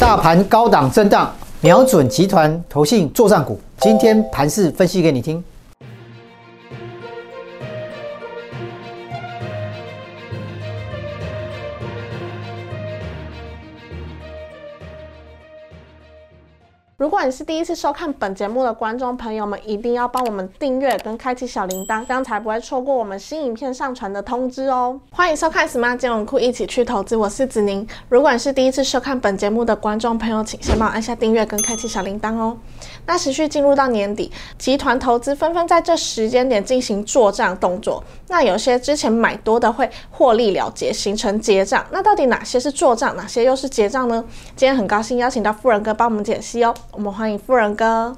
[0.00, 1.30] 大盘高档震荡，
[1.60, 3.60] 瞄准集团投信作战股。
[3.80, 5.44] 今天盘势分析给你听。
[17.20, 24.98] 果你是第一次收看本节目的观众朋友们，一定要帮我们订阅跟开启小铃铛，这样才不会错过我们新影片上传的通知哦。
[25.10, 27.86] 欢迎收看 Smart 金融库，一起去投资，我是子宁。
[28.08, 32.56] 如果你是第一次收看本节目的观众朋友，请先帮我按下订阅跟开启小铃铛哦。
[33.04, 38.02] 那持续进入到年底，集团投资纷纷在这时间点进行做账动作。
[38.28, 41.84] 那有些之前买多的会获利了结，形成结账。
[41.90, 44.24] 那到底哪些是做账，哪些又是结账呢？
[44.56, 46.74] 今天很高兴邀请到富人哥帮我们解析哦。
[46.92, 48.16] 我们欢迎富人哥。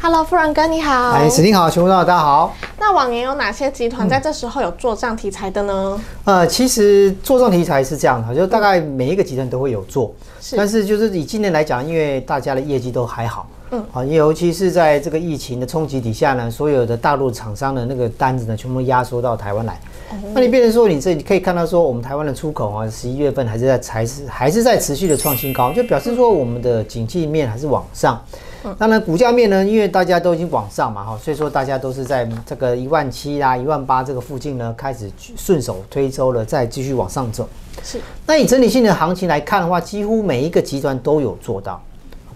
[0.00, 1.12] Hello，富人哥你好。
[1.12, 2.54] 哎，史丁好，全国大家好。
[2.78, 5.98] 那往年有哪些集团在这时候有做账题材的呢？
[6.24, 10.14] 呃，其实做账题材是这样的，就大概每一个集团都会有做，
[10.56, 19.80] 但是就是以今年来讲，因为大家的业绩都还好，嗯，啊，尤其是在这个疫情的冲击底下呢，所有的大陆厂商的那个单子呢，全部压缩到台湾来。
[20.32, 28.22] 那你变成说，你这你可以看到说，我们台湾的出口啊，十一月份还是在还是还是在持续的创新高，就表示说我们的景气面还是往上。
[28.78, 37.46] 当然，股价面呢，因为大家都已经往上嘛，哈，所以说大家都是在这个一万七啊、一万八这个附近呢，开始顺手推舟了，再继续往上走。
[37.82, 38.00] 是。
[38.24, 41.82] 那以整体性的行情来看的话，几乎每一个集团都有做到，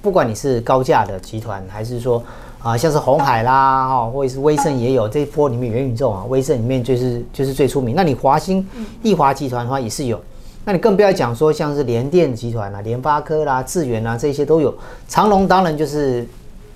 [0.01, 2.23] 不管你是高价的集团，还是说
[2.61, 7.95] 啊，像是红海啦，哈，或者是威盛也有这一波里面元宇宙啊，威盛里面就是就是最出名。
[7.95, 8.67] 那你华兴、
[9.03, 10.21] 易华集团的话也是有。
[10.65, 14.75] 那你更不要讲说像是联电集团啦、联发科啦、智源啦这些都有，
[15.09, 16.27] 长隆当然就是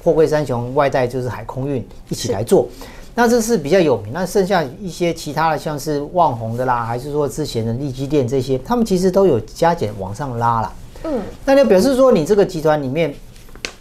[0.03, 2.67] 货柜三雄，外带就是海空运一起来做，
[3.15, 4.13] 那这是比较有名。
[4.13, 10.73] 那剩下一些其他的像是旺宏的啦，还是说之前的利基电这些，他们其实都有加减往上拉了。
[11.05, 13.15] 嗯，那就表示说你这个集团里面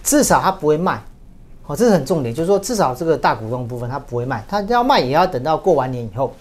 [0.03, 1.01] 至少它不会卖，
[1.67, 6.33] 哦，这是很重点，就是说至少这个大股东部分它不会卖，它要卖也要等到过完年以后。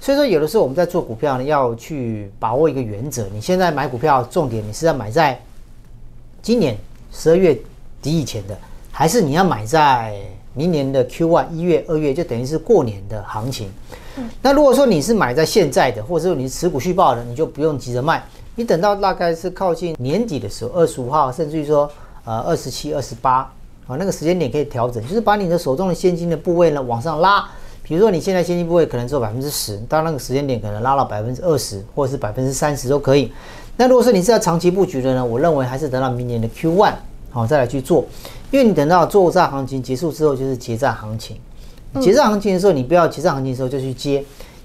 [0.00, 3.24] 所以说，有的时候我们在做股票呢，要去把握一个原则。
[3.32, 5.40] 你现在买股票，重点你是要买在
[6.42, 6.76] 今年
[7.12, 7.56] 十二月
[8.02, 8.58] 底以前的，
[8.90, 10.16] 还是你要买在
[10.54, 13.70] 明年的 Q one 一月、二月，就等于是过年的行情。
[14.42, 18.24] 那如果说你是买在现在的，或者说你持股续报的，你就不用急着卖，
[18.54, 21.90] 你等到大概是靠近年底的时候，二十五号，甚至于说
[22.24, 23.50] 呃二十七、二十八
[23.86, 27.48] 啊，那个时间点可以调整，就是把你的手中的现金的部位呢往上拉。
[27.82, 33.32] 比如说你现在现金部位可能做百分之十，到那个时间点可能拉到百分之二十，或者是百分之三十都可以。
[33.76, 36.94] 那如果说你是要长期布局的呢，我认为还是等到明年的 Q one
[37.30, 38.04] 好再来去做，
[38.50, 41.38] 因为你等到做账行情结束之后就是结账行情，
[42.02, 44.22] 结账行情的时候你不要结账行情的时候就去接，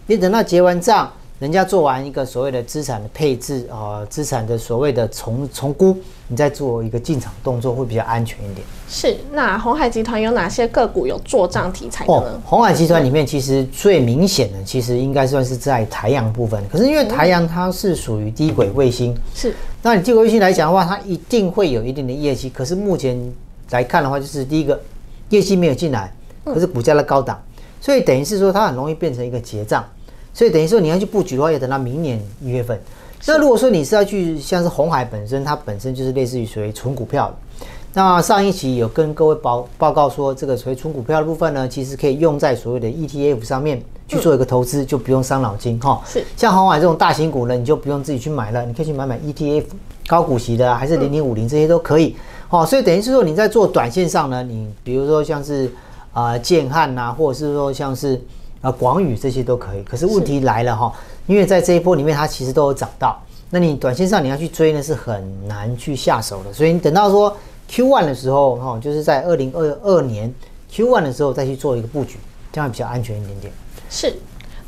[0.08, 1.10] 你等到结完账。
[1.40, 5.96] 人家做完一个所谓的资产的配置啊，资产的所谓的重重估，
[6.28, 8.66] 你再做一个进场动作会比较安全一点。
[8.90, 12.42] 是，那红海集团有哪些个股有做账题材的呢？
[12.44, 16.60] 红海集团里面其实最明显的，其实应该算是在台阳部分。
[16.72, 22.50] 可是因为台阳它是属于低轨卫星，是，那你低轨卫星来讲的话，它一定会有一定的业绩。
[22.50, 23.16] 可是目前
[23.70, 24.82] 来看的话，就是第一个
[25.30, 26.12] 业绩没有进来，
[26.44, 27.40] 可是股价的高档，
[27.80, 29.86] 所以等于是说它很容易变成一个结账。
[30.38, 32.80] 所以等于说你要去布局的话，要等到明年一月份。
[33.26, 37.36] 那如果说你是要去像是红海本身，它本身就是类似于属于纯股票的。
[37.96, 46.00] 那上一期有跟各位报报告说，这个所谓纯股票的部分呢，其实可以用在所谓的 ETF 上面去做一个投资，就不用伤脑筋哈。
[46.06, 46.24] 是。
[46.36, 49.64] 像红海这种大型股呢，你就不用自己去买了，你可以去买买 ETF，
[50.06, 52.16] 高股息的还是零零五零这些都可以。
[52.52, 55.68] 哦，所以等于是说你在做短线上呢，你比如说像是
[56.14, 58.22] 啊建汉呐，或者是说像是。
[58.62, 60.94] 啊，广宇这些都可以，可是问题来了哈，
[61.26, 66.52] 因为在这一波里面，它其实都有涨到，那你短线上你要去追呢，是很难去下手的。
[66.52, 67.36] 所以你等到说
[67.68, 70.34] Q one 的时候哈，就是在二零二二年
[70.72, 72.18] Q one 的时候再去做一个布局，
[72.52, 73.54] 这样比较安全一点点。
[73.90, 74.14] 是。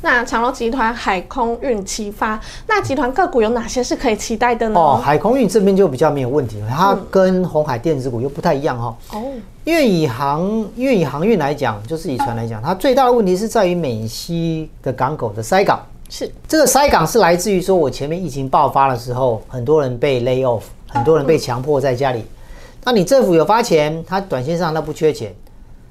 [0.02, 4.80] 那长隆集团海空运启发，那集团个股有哪些是可以期待的呢？
[4.80, 8.96] 哦，海空运这边就比较没有问题了，它跟红海电子股又不太一样哈。
[9.12, 9.22] 哦，
[9.62, 10.40] 因为以航，
[10.74, 15.78] 因为以航运来讲，就是以船来讲，它最大的问题是在于美西的港口的塞港。
[16.08, 22.24] 是，这个塞港是来自于说我前面疫情爆发的时候，很多人被 lay off，很多人被强迫在家里。
[22.84, 25.34] 那你政府有发钱，它短线上它不缺钱，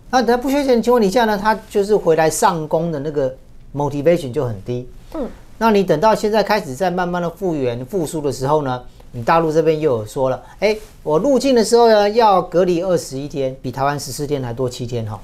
[0.09, 3.31] 那它不缺钱的情况底下呢，它就是回来上工的那个。
[3.75, 5.27] Motivation 就很低，嗯，
[5.57, 8.81] 那你等到现在开始在慢慢的复原复苏的时候呢，
[9.11, 15.19] 你大陆这边又有说了，哎，我入境的时候呢要隔离二十一天，比台湾十四天还多七天哈，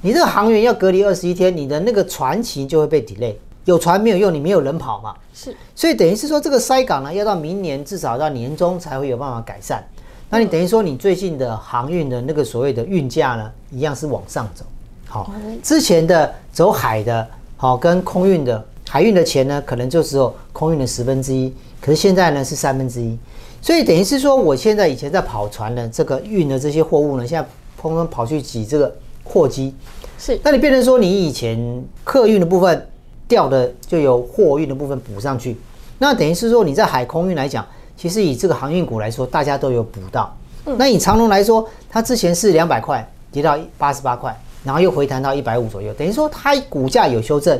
[0.00, 3.34] 你这个航员要隔离二十一天，你的那个船期就会被 delay，
[3.64, 5.14] 有船没有用，你没有人跑嘛。
[5.34, 9.86] 是，所以等于是说，这个塞港呢，要到明年至少到年中才会有办法改善。
[10.30, 14.64] 那你等于说，你最近的航运的那个所谓的运价呢，一样是往上走。
[15.06, 17.26] 好，之前的走海的，
[17.58, 23.18] 好跟空运的海运的钱呢，可能就只有空运的十分之一，可是现在呢是三分之一。
[23.60, 27.46] 所以等于是说，我现在以前在跑船的这个运的这些货物呢，现在
[27.76, 28.94] 通通跑去挤这个
[29.24, 29.74] 货机。
[30.16, 32.88] 是，那你变成说，你以前客运的部分
[33.26, 35.56] 掉的，就由货运的部分补上去。
[35.98, 37.66] 那等于是说，你在海空运来讲，
[37.96, 40.32] 其实以这个航运股来说，大家都有补到。
[40.76, 47.58] 那以长龙来说，它之前是两百块，跌到八十八块，然后又回弹到一百五左右，等于说它股价有修正。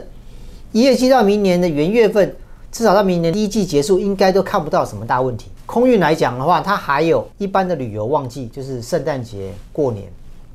[0.73, 2.35] 一月期到明年的元月份，
[2.71, 5.47] 至少到明年第一季结束，应该都看不到什么大问题。
[5.65, 10.07] 空运来讲的话，它还有一般的旅游旺季，就是圣诞节、过年，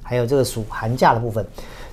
[0.01, 1.45] 还有这个暑寒假的部分。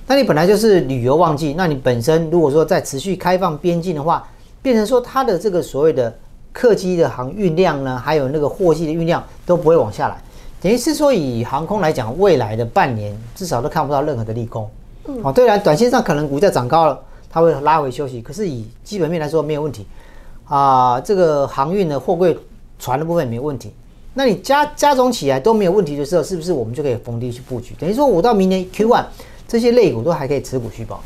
[0.07, 4.27] 那你本来就是旅游旺季，那你本身如果说在持续开放边境的话，
[4.61, 6.13] 变成说它的这个所谓的
[6.51, 10.21] 客机的航运量呢，还有那个货机的运量都不会往下来。
[10.61, 14.69] 等于是说，以航空来讲，未来的半年至少都看不到任何的利空。
[15.05, 16.99] 嗯，哦，对然，短线上可能股价涨高了，
[17.29, 18.21] 它会拉回休息。
[18.21, 19.87] 可是以基本面来说没有问题
[20.45, 22.37] 啊，这个航运的货柜
[22.77, 23.73] 船的部分没有问题。
[24.13, 27.73] 那你加加总起来都没有问题的时候，是不是我们就可以逢低去布局？
[27.79, 29.05] 等于说我到明年 Q one
[29.47, 31.01] 这些类股都还可以持股续保。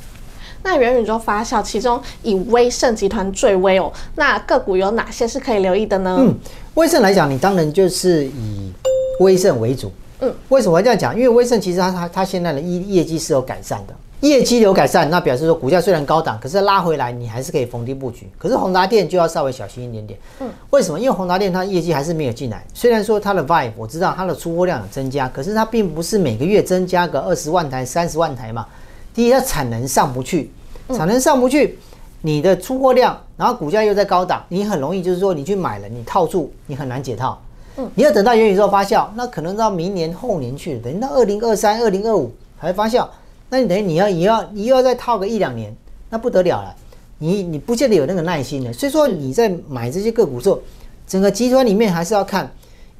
[0.64, 3.94] 那元宇宙发酵，其中以威盛集团最威哦。
[4.16, 6.18] 那个股有哪些是可以留意的呢？
[6.20, 6.36] 嗯，
[6.74, 8.74] 威盛来讲，你当然就是以
[9.20, 9.92] 威盛为主。
[10.22, 11.16] 嗯，为什么这样讲？
[11.16, 18.26] 因为威盛其实它它它现在的业业绩是有改善的，业绩有改善，那表示说股价虽然高档，可是拉回来你还是可以逢低布局。
[18.38, 20.18] 可是宏达电就要稍微小心一点点。
[20.40, 20.98] 嗯，为什么？
[20.98, 28.66] 因为宏达电它业绩还是没有进来，虽然说它的 Vive 我知道它的出货量有增加，可是它并不是每个月增加个二十万台、三十万台嘛。
[29.14, 30.50] 第一，它产能上不去。
[30.94, 31.78] 产能上不去，
[32.22, 37.42] 你的出货量，然后股价又在高档，你很容易就是说你去买了，你套住，你很难解套。
[37.78, 43.08] 嗯，你要等到元宇宙发酵，那可能到明年后年去，等到二零二三、二零二五才发酵，
[43.50, 45.76] 那你等于你要你要你又要再套个一两年，
[46.10, 46.76] 那不得了了。
[47.18, 50.62] 你你不见得有那个耐心的，所以说你在买这些个股时候，
[51.08, 52.52] 整个集团里面还是要看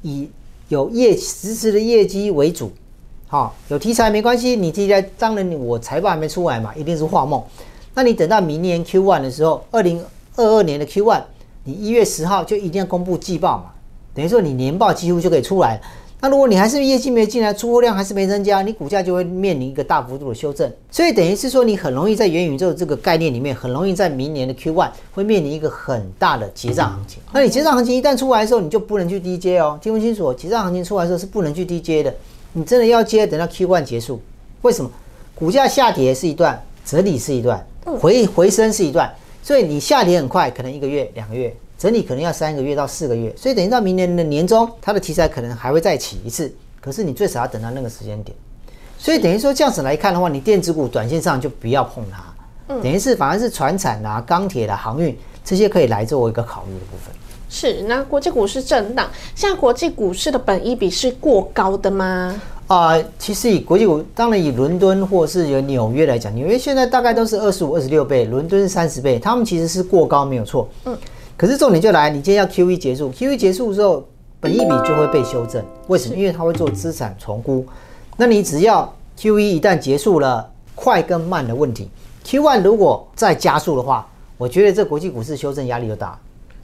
[0.02, 0.28] 以
[0.68, 2.72] 有业实时的业绩为主。
[3.28, 7.42] 好，有题材没关系，你题材当然我财报还没出来嘛，一定是画梦。
[7.94, 10.02] 那你等到明年 Q one 的时候，二零
[10.36, 11.22] 二二年的 Q one，
[11.64, 13.72] 你一月十号就一定要公布季报嘛，
[14.16, 15.80] 等于说你年报几乎就可以出来。
[16.18, 20.68] 那如果你还是业绩没进来，出货量还是没增加，你股价就会面临一个大幅度的修正。
[20.90, 27.22] 所以等于是说，你很容易在元宇宙这个概念里面，很容易在明年的 Q one 会面临一个很大的结账行情。
[27.32, 30.32] 那你结账行情一旦出来的时候，你就不能去 DJ 哦，听不清楚？
[30.32, 32.14] 结账行情出来的时候是不能去 DJ 的，
[32.54, 34.18] 你真的要接，等到 Q one 结束。
[34.62, 34.90] 为什么？
[35.34, 37.64] 股价下跌是一段，整理是一段。
[38.00, 46.50] 回回升是一段，所以你下跌很快，可能一个月、两个月，整理可能要三个月到四个月，所以等于到明年的年中，它的题材可能还会再起一次，
[46.80, 48.34] 可是你最少要等到那个时间点，
[48.98, 55.14] 所以等于说这样子来看的话，你电子股短线上就不要碰它，等于是反而是船产啊、钢铁的航运
[55.44, 57.14] 这些可以来作为一个考虑的部分。
[57.48, 62.40] 是，那国际股市震荡，现在国际股市的本益比是过高的吗？
[62.66, 70.68] 啊，其实以国际股，当然以伦敦或是有纽约来讲，纽约现在大概都是二十五、二十六倍，伦敦三十倍，他们其实是过高，没有错。
[70.86, 70.96] 嗯。
[71.36, 74.02] 可是重点就来，你今天要 Q E 结束，Q E 结束之后，
[74.40, 75.62] 本益比就会被修正。
[75.88, 76.16] 为什么？
[76.16, 77.66] 因为它会做资产重估。
[78.16, 81.90] 那你只要 Q E 一旦结束了，快跟慢的问题
[82.24, 84.06] ，Q one 如果再加速的话，
[84.38, 86.18] 我觉得这国际股市修正压力就大。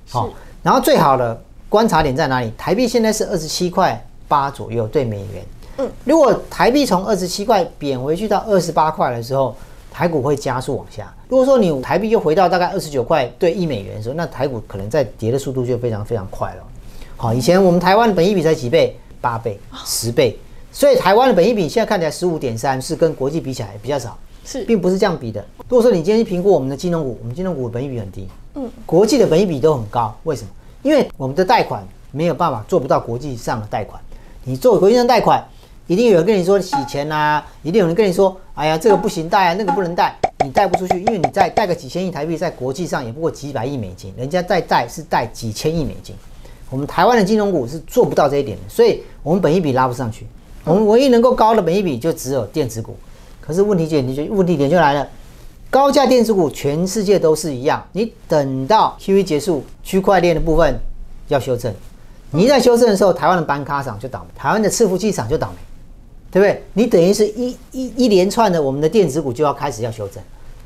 [0.09, 0.31] 好，
[0.62, 1.38] 然后最好的
[1.69, 2.50] 观察点在哪里？
[2.57, 5.45] 台币现在是二十七块八左右对美元。
[5.79, 9.55] 嗯，如果台币从二十七块贬回去到二十八块的时候，
[9.93, 11.15] 台股会加速往下。
[11.29, 16.63] 如果说你台币又回到大概二十九块对一美元的时候，那台股可能在跌的速度就非常非常快了。
[17.17, 20.37] 好，以前我们台湾的本益比才几倍，八倍、十倍，
[20.73, 25.45] 所以台湾的本益比现在看起来十五点三，是跟国际比起来比较少，是，并不是这样比的。
[25.69, 30.49] 如果说你今天去评估我们的金融股，我们金融股的本益比很低，嗯，国际的本益比都很高，为什么？
[30.83, 34.01] 因为我们的贷款没有办法做不到国际上的贷款，
[34.43, 35.45] 你做国际上贷款。
[35.93, 46.17] 一定有人跟你说洗钱呐，一定有人跟你说，哎呀，这个不行贷啊，那个不能贷，你贷不出去，因为你再贷个几千亿台币，在国际上也不过几百亿美金，人家在贷是贷几千亿美金，
[46.71, 50.27] 我们台湾的金融股是做不到这一点的，所以我们本一比拉不上去，
[50.65, 52.97] 我们唯一能够高的本一比就只有电子股，
[53.39, 55.07] 可是问题点你就问题点就来了，
[55.69, 60.81] 高价电子股全世界都是一样，你等到 Q E 结束，区块链的部分
[61.29, 61.71] 要修正，
[62.31, 65.57] 你一旦修正的时候，台湾的板卡厂就倒霉，台湾的伺服器厂就倒霉。
[66.33, 66.62] 对不对？
[66.73, 70.21] 你等于是一一一连串的，我们的电子股就要开始要修正。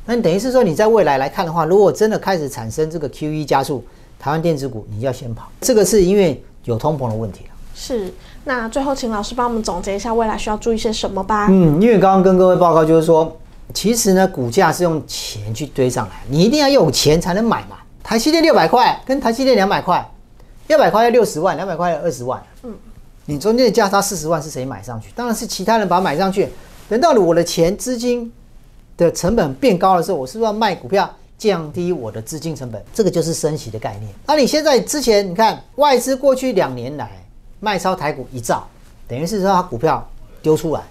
[0.06, 3.85] 那等于是说你在未来来看的话，如果真的开始产生这个 QE 加速，
[4.20, 5.50] 台湾电子股你就要先跑。
[5.61, 7.50] 这个是因为有通膨的问题了。
[7.75, 8.12] 是，
[8.44, 11.49] 那最后请老师帮我们总结一下未来需要注意些什么吧。
[11.50, 13.37] 嗯，因为刚刚跟各位报告就是说，
[13.75, 17.76] 其实呢，股价是用钱去堆上来，你一定要有钱才能买嘛。
[18.04, 20.08] 台积电六百块，跟台积电两百块，
[20.68, 22.40] 六百块要六十万，两百块要二十万。
[23.26, 25.11] 你中间的价差四十万是谁买上去？
[25.14, 26.49] 当然是其他人把它买上去。
[26.88, 28.33] 等到我的钱资金
[28.97, 32.83] 的成本变高的时候，我是不是要卖股票降低我的资金成本？
[32.95, 34.11] 这个就是升息的概念。
[34.26, 37.11] 那你现在之前你看外资过去两年来。
[37.59, 38.68] 卖超台股一兆，
[39.09, 40.06] 等于是说它股票
[40.42, 40.83] 丢出来，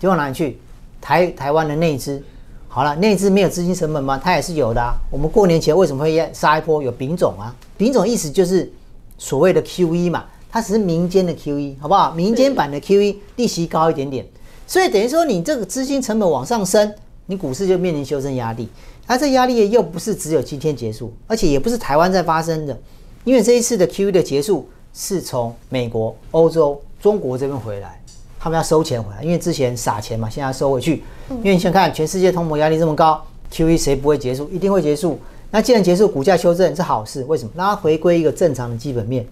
[0.00, 0.58] 丢到哪里去？
[0.98, 2.20] 台台湾的内资，
[2.66, 4.18] 好了，内资没有资金成本吗？
[4.20, 4.94] 它也是有的啊。
[5.10, 6.82] 我们过年前为什么会杀一波？
[6.82, 8.72] 有丙种啊，丙种意思就是
[9.18, 10.24] 所谓的 QE 嘛，
[10.54, 12.12] 它只是民间的 QE，好不好？
[12.12, 14.24] 民间版的 QE 利息高一点点，
[14.68, 16.94] 所以等于说你这个资金成本往上升，
[17.26, 18.68] 你股市就面临修正压力。
[19.04, 22.80] 而这压力又不是只有今天结束，而且也不是台湾在发生的，
[23.24, 24.68] 因为这一次的 QE 的结束。
[24.96, 28.00] 是从美国、欧洲、中国这边回来，
[28.38, 31.02] 他们要收钱回来，因为之前撒钱嘛，现在要收回去。
[31.28, 33.20] 因为你想看全世界通膨压力这么高
[33.50, 34.48] ，QE 谁不会结束？
[34.50, 35.18] 一定会结束。
[35.50, 37.50] 那既然结束，股价修正是好事，为什么？
[37.56, 39.26] 让它回归一个正常的基本面。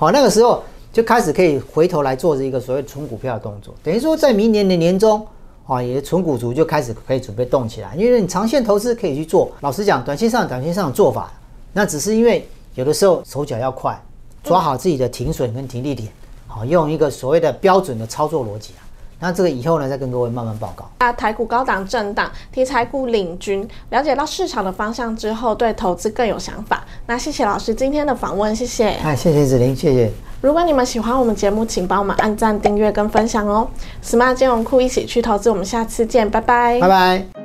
[0.00, 3.74] 好，那个时候就开始可以回头来做这一个所谓存股票的动作。
[3.82, 5.26] 等于说，在明年的年中，
[5.66, 9.52] 啊，也存股族就开始可以准备动起来，因为你长线投资可以去做。
[9.60, 11.30] 老实讲，短线上短线上的做法，
[11.74, 13.94] 那只是因为有的时候手脚要快。
[14.42, 16.10] 抓好自己的停损跟停利点，
[16.46, 18.80] 好用一个所谓的标准的操作逻辑啊。
[19.20, 20.90] 那这个以后呢，再跟各位慢慢报告。
[20.98, 26.82] 那，台股高档震荡，题材股领军，了解到市场的方向之后，对投资更有想法。
[27.06, 28.88] 那谢谢老师今天的访问，谢谢。
[29.04, 30.10] 哎，谢谢子玲，谢谢。
[30.40, 33.68] 如果你们喜欢我们节目，请帮我们按赞、订阅跟分享哦。
[34.02, 36.80] Smart 金融库一起去投资，我们下次见，拜拜。
[36.80, 37.39] 拜拜。